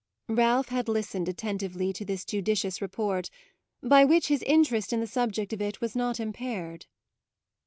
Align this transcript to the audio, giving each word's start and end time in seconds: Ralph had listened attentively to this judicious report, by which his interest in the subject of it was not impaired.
Ralph 0.29 0.69
had 0.69 0.87
listened 0.89 1.29
attentively 1.29 1.93
to 1.93 2.03
this 2.03 2.25
judicious 2.25 2.81
report, 2.81 3.29
by 3.83 4.03
which 4.03 4.29
his 4.29 4.41
interest 4.47 4.91
in 4.91 4.99
the 4.99 5.05
subject 5.05 5.53
of 5.53 5.61
it 5.61 5.79
was 5.79 5.95
not 5.95 6.19
impaired. 6.19 6.87